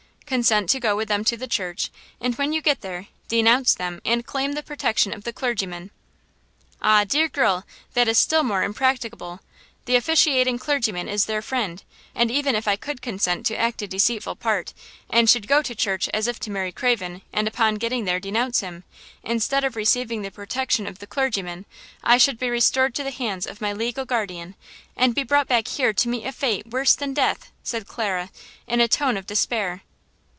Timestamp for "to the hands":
22.95-23.45